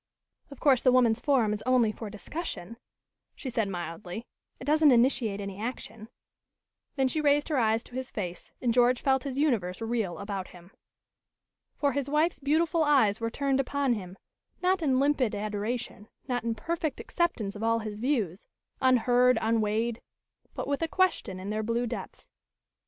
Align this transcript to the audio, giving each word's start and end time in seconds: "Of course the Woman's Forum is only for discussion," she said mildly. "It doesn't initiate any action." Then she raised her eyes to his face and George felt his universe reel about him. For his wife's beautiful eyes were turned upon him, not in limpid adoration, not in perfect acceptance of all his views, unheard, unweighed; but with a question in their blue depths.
"Of 0.49 0.59
course 0.59 0.81
the 0.81 0.91
Woman's 0.91 1.19
Forum 1.19 1.53
is 1.53 1.61
only 1.67 1.91
for 1.91 2.09
discussion," 2.09 2.77
she 3.35 3.51
said 3.51 3.69
mildly. 3.69 4.25
"It 4.59 4.63
doesn't 4.63 4.89
initiate 4.89 5.39
any 5.39 5.61
action." 5.61 6.07
Then 6.95 7.07
she 7.07 7.21
raised 7.21 7.49
her 7.49 7.59
eyes 7.59 7.83
to 7.83 7.93
his 7.93 8.09
face 8.09 8.49
and 8.63 8.73
George 8.73 8.99
felt 9.03 9.25
his 9.25 9.37
universe 9.37 9.79
reel 9.79 10.17
about 10.17 10.47
him. 10.47 10.71
For 11.75 11.91
his 11.91 12.09
wife's 12.09 12.39
beautiful 12.39 12.83
eyes 12.83 13.21
were 13.21 13.29
turned 13.29 13.59
upon 13.59 13.93
him, 13.93 14.17
not 14.59 14.81
in 14.81 14.99
limpid 14.99 15.35
adoration, 15.35 16.07
not 16.27 16.43
in 16.43 16.55
perfect 16.55 16.99
acceptance 16.99 17.55
of 17.55 17.61
all 17.61 17.77
his 17.77 17.99
views, 17.99 18.47
unheard, 18.81 19.37
unweighed; 19.39 20.01
but 20.55 20.67
with 20.67 20.81
a 20.81 20.87
question 20.87 21.39
in 21.39 21.51
their 21.51 21.61
blue 21.61 21.85
depths. 21.85 22.27